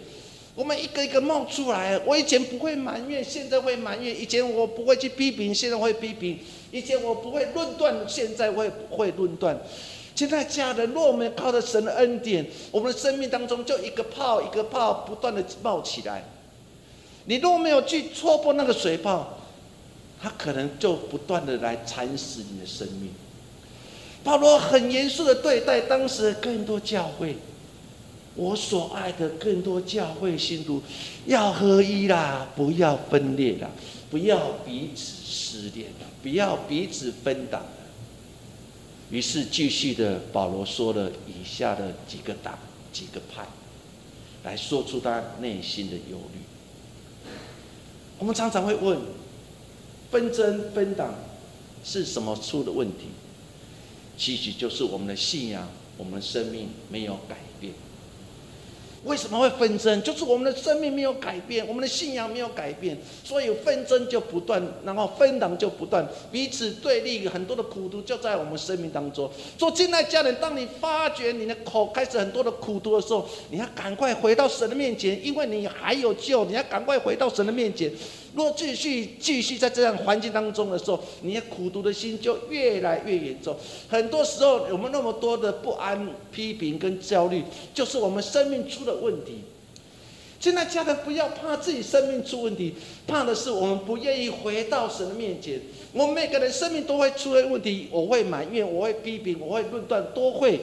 [0.55, 1.99] 我们一个一个冒出来。
[2.05, 6.37] 我以前不会埋怨，现在会埋怨；以前我不会去批评，现在会批评；
[6.71, 9.57] 以前我不会论断，现在会会论断。
[10.13, 16.23] 现在家人，若我们靠着神的恩典，我们的生命当中就一个泡一个泡不断的冒起来。
[17.25, 19.37] 你若没有去戳破那个水泡，
[20.21, 23.11] 他可能就不断的来蚕食你的生命。
[24.23, 27.35] 保罗很严肃的对待当时的更多教会，
[28.35, 30.81] 我所爱的更多教会信徒，
[31.25, 33.69] 要合一啦，不要分裂啦，
[34.09, 37.65] 不要彼此撕裂啦，不要彼此分党。
[39.09, 42.57] 于是继续的，保罗说了以下的几个党、
[42.93, 43.45] 几个派，
[44.43, 47.31] 来说出他内心的忧虑。
[48.19, 48.99] 我们常常会问。
[50.11, 51.15] 纷争分党
[51.85, 53.07] 是什么出的问题？
[54.17, 57.37] 其实就是我们的信仰，我们的生命没有改。
[59.03, 59.99] 为什么会纷争？
[60.03, 69.29] 就是我们的生命没有改变，我们的信仰没有改变，所以纷争就不断，然后分党就不断，彼此对立，很多的苦毒就在我们生命当中。
[69.57, 77.91] 做进来家人，当你发觉你的口开始很多的苦毒的时候，你要赶快回到神的面前，因为你还有救，你要赶快回到神的面前。
[78.33, 83.55] 若继续继续在这样环境当中的时候，你的苦读的心就越来越严重。
[83.89, 89.41] 很多时候，我们那么多的不安、批评跟焦虑，就是我们生命出了问题。
[90.39, 92.73] 现在家人不要怕自己生命出问题，
[93.05, 95.61] 怕的是我们不愿意回到神的面前。
[95.93, 100.59] 我们每个人生命都会出现问题，我会埋怨，我会批评，我会论断，都会。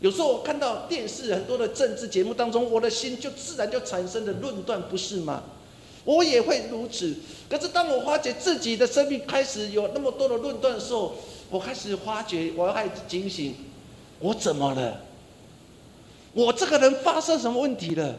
[0.00, 5.42] 有时候我看到电视很多的政治节目当中，我的心就自然就产生了论断，不是吗？
[6.04, 7.16] 我也会如此。
[7.48, 11.14] 可是当我发觉自己的生命开始有那么多的论断的时候，
[11.50, 13.54] 我开始发觉，我开始警醒：
[14.18, 15.00] 我怎么了？
[16.32, 18.16] 我这个人发生什么问题了？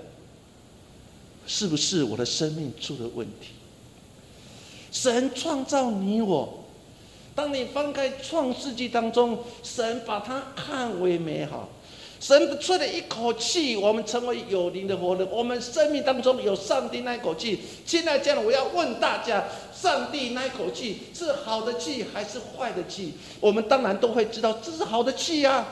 [1.46, 3.50] 是不是我的生命出了问题？
[4.92, 6.64] 神创造你我，
[7.36, 11.70] 当你翻开创世纪当中，神把它看为美好。
[12.26, 15.30] 神吹了一口气，我们成为有灵的活人。
[15.30, 17.60] 我们生命当中有上帝那一口气。
[17.86, 23.14] 现在这样，我要问大家：上帝那一口气是好的气还是坏的气？
[23.40, 25.64] 我们当然都会知道这是好的气呀。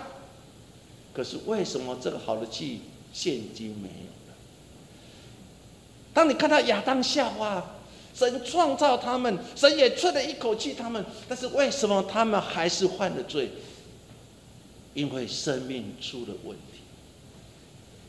[1.11, 4.37] 可是为什么这个好的气现今没有了？
[6.13, 7.65] 当你看到亚当夏娃，
[8.13, 13.49] 神创造他们，神也吹了一口气他们，但是为什么他们还是犯了罪？
[14.93, 16.81] 因为生命出了问题，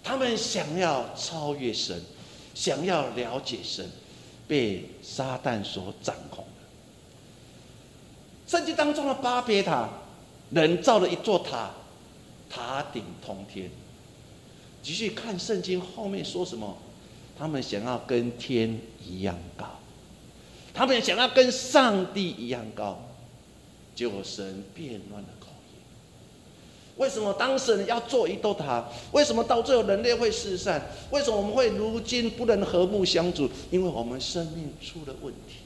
[0.03, 2.01] 他们想要超越神，
[2.55, 3.89] 想要了解神，
[4.47, 6.51] 被撒旦所掌控了。
[8.47, 9.89] 圣经当中的巴别塔，
[10.51, 11.71] 人造了一座塔，
[12.51, 13.71] 塔顶通天。
[14.83, 16.77] 继续看圣经后面说什么？
[17.39, 19.67] 他们想要跟天一样高，
[20.73, 23.01] 他们想要跟上帝一样高，
[23.95, 25.29] 结果神变乱了。
[26.97, 28.85] 为什么当事人要做一座塔？
[29.13, 30.81] 为什么到最后人类会失散？
[31.11, 33.49] 为什么我们会如今不能和睦相处？
[33.71, 35.57] 因为我们生命出了问题。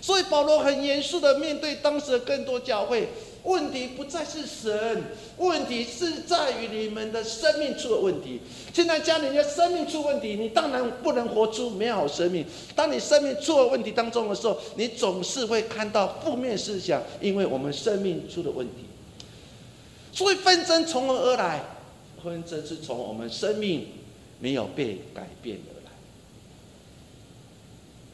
[0.00, 3.06] 所以保罗很严肃的面对当时的更多教会，
[3.44, 5.04] 问题不再是神，
[5.36, 8.40] 问题是在于你们的生命出了问题。
[8.72, 12.42] 现在家里的生命出问题，你当然不能活出美好生命。
[12.74, 18.86] 当你生命出了问题当中的时候，你总是会看到负面思想，因为我们生命出了问题。
[20.12, 21.62] 所以纷争从何而来？
[22.22, 23.86] 纷争是从我们生命
[24.40, 25.90] 没有被改变而来。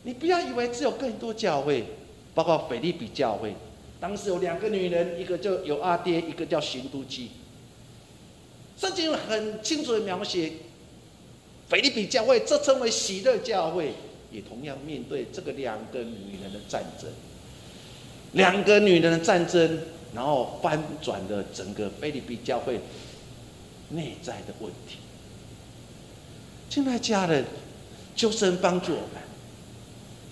[0.04, 1.84] 你不要以为只有更多教会，
[2.34, 3.56] 包括腓利比教会，
[3.98, 7.30] 当时有两个女人，一个叫有阿爹，一个叫行都基。
[8.78, 10.52] 圣经很清楚的描写，
[11.68, 13.94] 腓利比教会这称为喜乐教会，
[14.30, 17.10] 也同样面对这个两个女人的战争。
[18.32, 19.80] 两个女人的战争。
[20.14, 22.80] 然后翻转了整个菲律宾教会
[23.90, 24.96] 内在的问题。
[26.70, 27.44] 亲爱家人，
[28.14, 29.22] 求神帮助我们，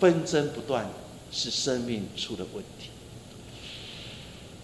[0.00, 0.88] 纷争不断
[1.30, 2.88] 是生命出了问题。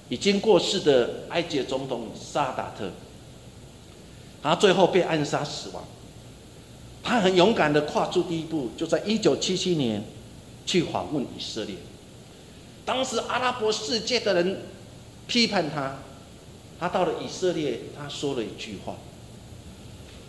[0.08, 2.90] 已经过世的埃及总统萨达特，
[4.42, 5.84] 他最后被暗杀死亡。
[7.02, 10.02] 他很勇敢的跨出第一步，就在一九七七年
[10.66, 11.76] 去访问以色列。
[12.84, 14.62] 当时阿拉伯世界的人。
[15.30, 15.96] 批判他，
[16.80, 18.96] 他到了以色列，他说了一句话。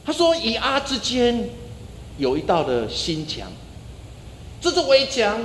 [0.05, 1.49] 他说：“以阿之间
[2.19, 3.51] 有一道的心墙，
[4.61, 5.41] 这座围墙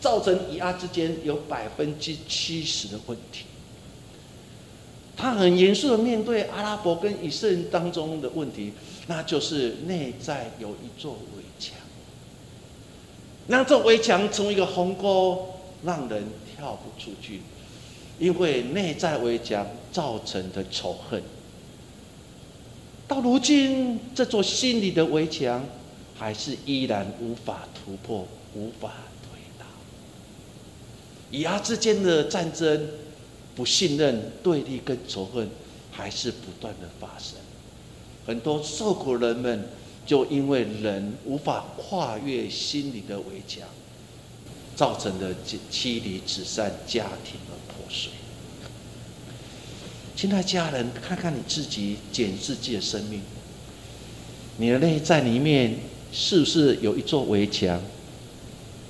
[0.00, 3.44] 造成以阿之间有百分之七十的问题。”
[5.16, 8.72] 他很严肃的面对阿拉伯跟以色列当中的问题，
[9.06, 11.74] 那就是内在有一座围墙，
[13.46, 16.24] 让这围墙成为一个鸿沟，让人
[16.56, 17.40] 跳不出去。
[18.18, 21.22] 因为内在围墙造成的仇恨，
[23.06, 25.64] 到如今这座心理的围墙
[26.16, 28.90] 还是依然无法突破、无法
[29.22, 29.66] 推倒。
[31.30, 32.88] 以阿之间的战争、
[33.54, 35.48] 不信任、对立跟仇恨
[35.92, 37.38] 还是不断的发生。
[38.26, 39.68] 很多受苦人们
[40.06, 43.68] 就因为人无法跨越心理的围墙，
[44.74, 45.34] 造成的
[45.70, 47.38] 妻离子散、家庭。
[47.88, 48.10] 水，
[50.16, 53.20] 亲爱家人，看看你自己，检自己的生命，
[54.56, 55.76] 你的内在里面
[56.12, 57.80] 是不是有一座围墙，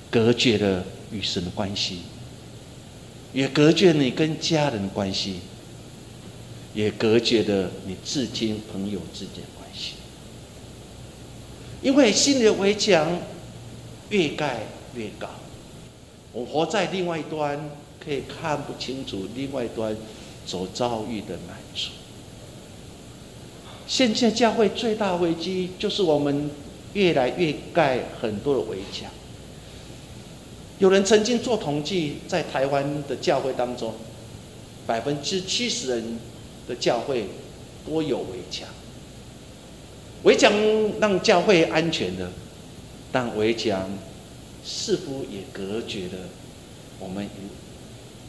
[0.09, 1.99] 隔绝了与神的关系，
[3.33, 5.41] 也隔绝你跟家人的关系，
[6.73, 9.93] 也隔绝了你至亲朋友之间的关系。
[11.81, 13.19] 因为心里的围墙
[14.09, 14.61] 越盖
[14.95, 15.29] 越高，
[16.33, 17.69] 我活在另外一端，
[18.07, 19.93] 可以看不清楚另外一端
[20.45, 21.91] 所遭遇的难处。
[23.85, 26.49] 现在教会最大危机就是我们
[26.93, 29.11] 越来越盖很多的围墙。
[30.79, 33.93] 有人曾经做统计，在台湾的教会当中，
[34.85, 36.17] 百分之七十人
[36.65, 37.25] 的教会
[37.85, 38.69] 都有围墙。
[40.23, 40.53] 围墙
[41.01, 42.31] 让教会安全的，
[43.11, 43.89] 但围墙
[44.63, 46.29] 似乎也隔绝了
[46.99, 47.27] 我们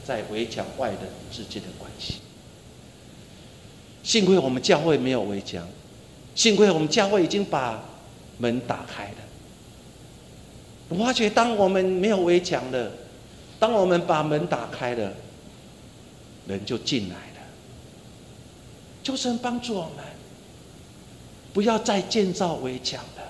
[0.09, 1.00] 在围墙外的
[1.30, 2.14] 之间的关系。
[4.02, 5.68] 幸亏我们教会没有围墙，
[6.34, 7.84] 幸亏我们教会已经把
[8.38, 9.16] 门打开了。
[10.88, 12.90] 我发觉，当我们没有围墙了，
[13.59, 15.12] 当我们把门打开了，
[16.46, 17.46] 人就进来了。
[19.02, 20.02] 求神帮助我们，
[21.52, 23.22] 不要再建造围墙了。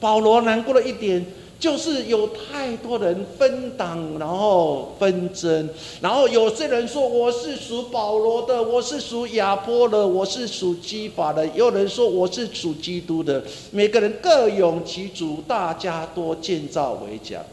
[0.00, 1.24] 保罗难过了一点。
[1.60, 5.68] 就是有太多人分党，然后纷争，
[6.00, 17.44] 然后有些人说我是属保罗的，我是属亚波的，我是属基法的，有人说我是属基督的，每个人各有其主，大家多建造围墙。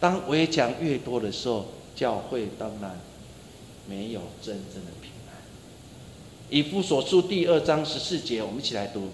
[0.00, 2.98] 当围墙越多的时候，教会当然
[3.86, 5.36] 没有真正的平安。
[6.48, 9.10] 以夫所书第二章十四节，我们一起来读：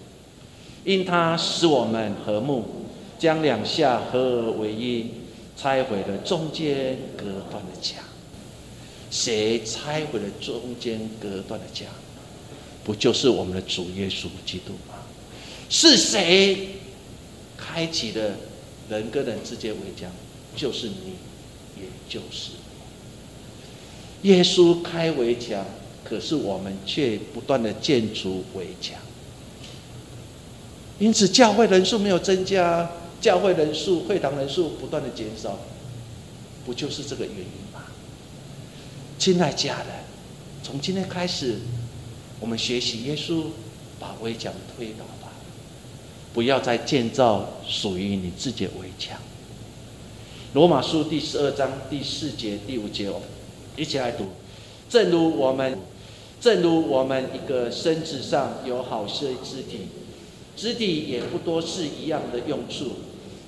[0.85, 2.63] 因他使我们和睦。
[3.17, 5.11] 将两下合而为一，
[5.55, 8.03] 拆毁了中间隔断的墙。
[9.09, 11.87] 谁拆毁了中间隔断的墙？
[12.83, 14.95] 不就是我们的主耶稣基督吗？
[15.69, 16.69] 是谁
[17.55, 18.31] 开启了
[18.89, 20.11] 人跟人之间围墙？
[20.55, 21.13] 就是你，
[21.77, 24.27] 也就是我。
[24.27, 25.65] 耶稣开围墙，
[26.03, 28.97] 可是我们却不断的建筑围墙。
[30.99, 32.89] 因此，教会人数没有增加。
[33.23, 35.57] 教会人数、会堂人数不断的减少，
[36.65, 37.83] 不就是这个原因吗？
[39.17, 40.03] 亲爱家人，
[40.61, 41.59] 从今天开始，
[42.41, 43.45] 我们学习耶稣，
[43.97, 45.31] 把围墙推倒吧，
[46.33, 49.17] 不要再建造属于你自己的围墙。
[50.53, 53.21] 罗马书第十二章第四节、第五节哦，
[53.77, 54.25] 一起来读。
[54.89, 55.79] 正如我们，
[56.41, 59.87] 正如我们一个身子上有好些肢体，
[60.57, 62.91] 肢体也不多是一样的用处。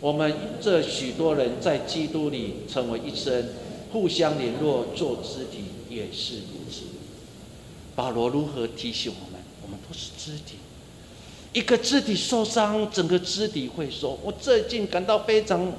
[0.05, 0.31] 我们
[0.61, 3.43] 这许多人在基督里成为一生，
[3.91, 6.83] 互相联络做肢体也是如此。
[7.95, 9.41] 保罗如何提醒我们？
[9.63, 10.57] 我们都是肢体，
[11.53, 14.15] 一个肢体受伤，整个肢体会说。
[14.21, 15.73] 我最近感到非常。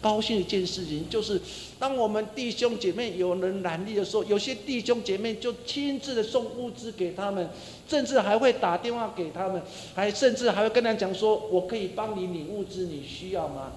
[0.00, 1.40] 高兴一件事情就是，
[1.78, 7.48] 当我们弟兄姐妹有人难力的时候，有些弟兄姐妹就亲自的送物资给他们，
[7.88, 9.60] 甚至还会打电话给他们，
[9.94, 13.72] 还甚至还会跟他讲说：“我可以帮你领物资，你需要吗？”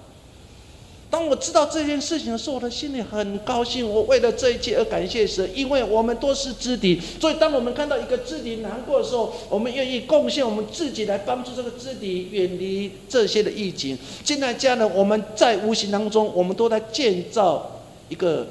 [1.12, 3.86] 当我知道这件事情的时候，我的心里很高兴。
[3.86, 13.98] 我为了这一切而感谢神，因为我们都是肢体，所以当我们看到一个肢体难过的时候，我们愿意贡献我们自己来帮助这个肢体远离这些的疫情。
[14.24, 18.46] 现在家人，我们在无形当中，我们都在建造一个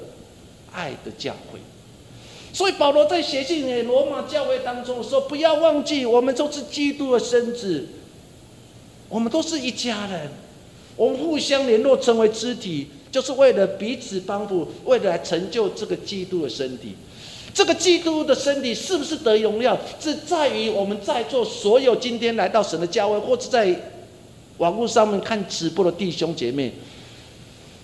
[0.71, 1.57] 爱的教会。
[2.53, 7.87] 所以保罗在写信给罗马教会当中说：“不要忘记，我们都是基督的身子，
[9.09, 10.29] 我们都是一家人。”
[10.95, 16.95] 我们互相联络，成为肢体，就是为了彼此帮助，为了来成就这个基督的身体。
[17.53, 23.75] 这个基督的身体是不是得荣耀，是在于我们在座所有今天来到神的教会，或者在
[24.57, 26.71] 网络上面看直播的弟兄姐妹。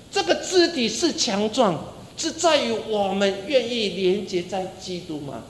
[0.09, 5.43] 这个肢体是强壮，是在于我们愿意连接在基督吗？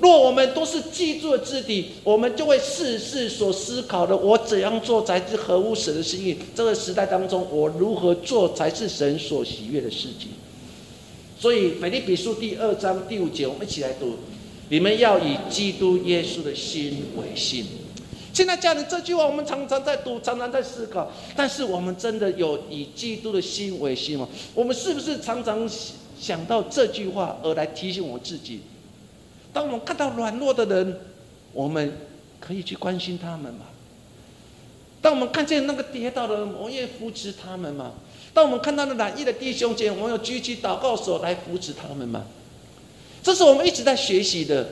[0.00, 6.36] 若我们都是记住的肢体，我们就会事事所思考的：我怎样做才是合乎神的心意？
[6.54, 10.30] 这个时代当中，我如何做才是神所喜悦的事情？
[11.38, 14.14] 所以，腓立比书第二章第五节，我们一起来读：
[14.70, 17.66] 你们要以基督耶稣的心为心。
[18.32, 21.10] 现在家人这句话，我们常常在读，常常在思考。
[21.36, 24.26] 但是，我们真的有以基督的心为心吗？
[24.54, 25.68] 我们是不是常常
[26.18, 28.60] 想到这句话而来提醒我们自己？
[29.52, 31.00] 当我们看到软弱的人，
[31.52, 31.92] 我们
[32.38, 33.66] 可以去关心他们吗？
[35.02, 37.94] 当我们看见那个跌倒的，我们愿扶持他们吗？
[38.32, 42.24] 当我们看到那染疫的弟兄姐，我们要举起祷告手来扶持他们吗？
[43.22, 44.68] 这是我们一直在学习的。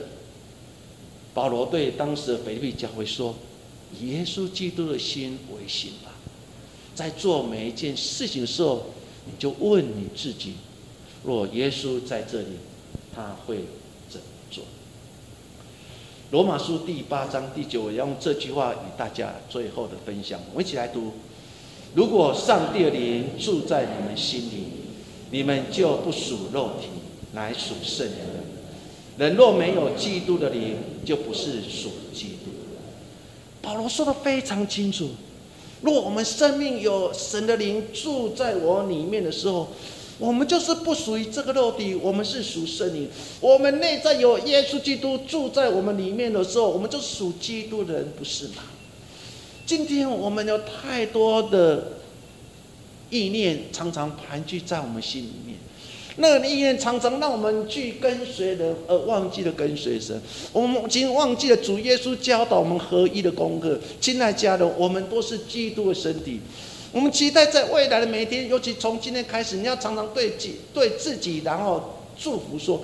[1.33, 3.35] 保罗对当时的腓立比教会说
[4.01, 6.11] ：“耶稣基督的心为心吧，
[6.95, 8.85] 在做每一件事情的时候，
[9.25, 10.55] 你就问你自己：
[11.23, 12.57] 若耶稣在这里，
[13.15, 13.59] 他会？”
[16.31, 20.39] 罗马书第八章第九，我要用这句话与大家最后的分享。
[20.51, 21.13] 我们一起来读：
[21.95, 24.65] 如果上帝的灵住在你们心里，
[25.31, 26.89] 你们就不属肉体，
[27.33, 28.43] 乃属圣灵了。
[29.17, 32.51] 人若没有基督的灵，就不是属基督。
[33.63, 35.09] 保罗说的非常清楚：
[35.81, 39.69] 若我们生命有神的灵住在我里面的时候，
[40.19, 43.09] 我们就是不属于这个肉体，我们是属圣灵。
[43.39, 48.63] 我们内在有耶稣基督住在我们里面的时候，我们就属基督的人，不是吗？
[49.65, 51.93] 今天我们有太多的
[53.09, 55.57] 意念，常常盘踞在我们心里面。
[56.17, 60.21] 那个意念常常让我们去跟随人，而忘记了跟随神。
[60.51, 63.79] 我们已经忘记了主耶稣教导我们合一的功课。
[64.01, 66.41] 亲爱家人，我们都是基督的身体。
[66.91, 72.83] 我们期待在未来的每一天，尤其从今天开始，你要常常对己、对自己，然后祝福说：“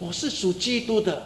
[0.00, 1.22] 我是属基督的，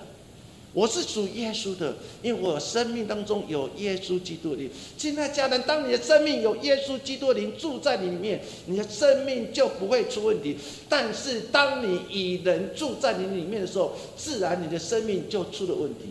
[0.74, 10.58] 我是属耶稣的，因为我生命当中有耶稣基督的。”亲爱家人，当你的生命有耶稣基督的灵住在里面，你的生命就不会出问题。
[10.90, 16.10] 但是，当你以人住在你里面的时候，自然你的生命就出了问题。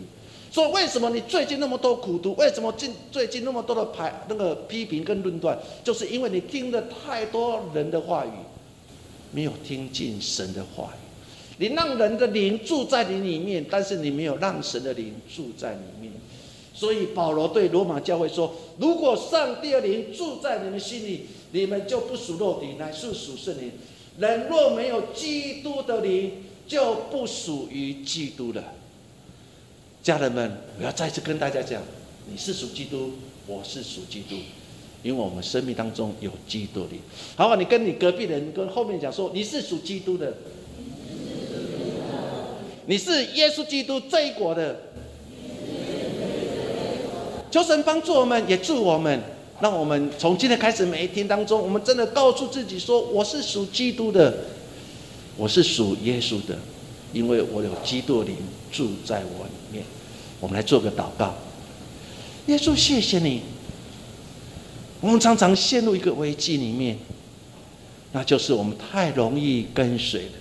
[0.52, 2.34] 所以，为什么你最近那么多苦读？
[2.34, 5.58] 为什么近最近那么多的排那个批评跟论断？
[5.82, 8.30] 就是因为你听了太多人的话语，
[9.30, 10.96] 没有听进神的话语。
[11.56, 16.12] 你让人的灵住在你里面，但是你没有让神的灵住在里面。
[16.74, 23.72] 所以保罗对罗马教会说：“如果上帝的灵住在你们心里，你们就不属肉体，乃是属圣灵。
[24.18, 28.62] 人若没有基督的灵，就不属于基督了。”
[30.02, 31.80] 家人们，我要再次跟大家讲，
[32.26, 33.12] 你是属基督，
[33.46, 34.34] 我是属基督，
[35.04, 36.96] 因为我们生命当中有基督的。
[37.36, 40.34] 好，你跟你隔壁人跟后面讲说，你是属基督的，
[42.86, 44.76] 你是耶稣基督这一国的。
[47.52, 49.20] 求神帮助我们，也助我们，
[49.60, 54.34] 让我们从今天开始每一天当中，我们真的告诉自己说，我是属基督的，
[55.36, 56.58] 我是属耶稣的，
[57.12, 58.34] 因为我有基督灵
[58.72, 59.84] 住在我里面。
[60.40, 61.34] 我们来做个祷告，
[62.46, 63.42] 耶稣，谢谢你。
[65.00, 66.98] 我们常常陷入一个危机里面，
[68.10, 70.32] 那就是我们太容易跟随人，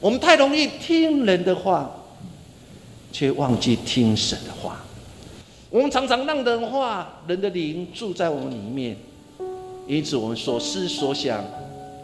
[0.00, 1.90] 我们太容易听人的话，
[3.10, 4.84] 却忘记听神的话。
[5.68, 8.96] 我们常常让人话、人的灵住在我们里面，
[9.88, 11.44] 因此我们所思所想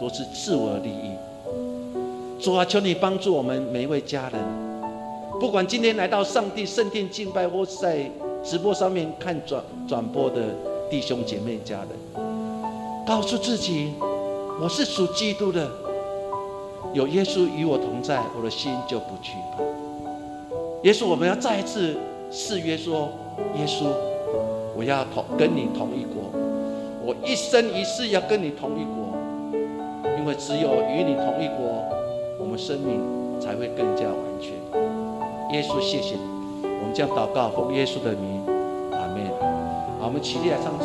[0.00, 1.12] 都是自我利益。
[2.42, 4.40] 主啊，求你帮助我们每一位家人，
[5.42, 8.08] 不管今天来到上帝圣殿敬拜，或是在
[8.44, 10.40] 直播上面看转转播的
[10.88, 11.88] 弟兄姐妹家人，
[13.04, 13.92] 告诉自己，
[14.62, 15.68] 我是属基督的，
[16.94, 19.64] 有耶稣与我同在，我的心就不惧怕。
[20.84, 21.96] 耶稣，我们要再一次
[22.30, 23.08] 誓约说。
[23.56, 23.86] 耶稣，
[24.76, 26.30] 我要同跟你同一国，
[27.04, 29.12] 我一生一世要跟你同一国，
[30.20, 31.82] 因为只有与你同一国，
[32.38, 33.00] 我们生命
[33.40, 34.52] 才会更加完全。
[35.52, 36.22] 耶稣，谢谢你，
[36.62, 38.42] 我们将祷告奉耶稣的名，
[38.90, 39.28] 阿门。
[40.00, 40.72] 好，我们起立来唱。